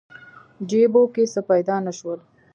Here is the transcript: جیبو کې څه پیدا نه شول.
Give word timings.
جیبو 0.69 1.03
کې 1.13 1.23
څه 1.33 1.41
پیدا 1.49 1.75
نه 1.85 1.91
شول. 1.97 2.19